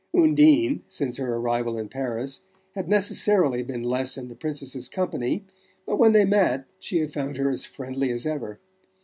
Undine, 0.17 0.81
since 0.87 1.17
her 1.17 1.35
arrival 1.35 1.77
in 1.77 1.87
Paris, 1.87 2.41
had 2.73 2.87
necessarily 2.89 3.61
been 3.61 3.83
less 3.83 4.17
in 4.17 4.29
the 4.29 4.35
Princess's 4.35 4.89
company, 4.89 5.45
but 5.85 5.97
when 5.99 6.11
they 6.11 6.25
met 6.25 6.65
she 6.79 6.97
had 7.01 7.13
found 7.13 7.37
her 7.37 7.51
as 7.51 7.65
friendly 7.65 8.11
as 8.11 8.25
ever. 8.25 8.59